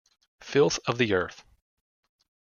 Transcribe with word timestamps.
Filth 0.39 0.79
of 0.87 0.97
the 0.97 1.13
earth! 1.13 1.43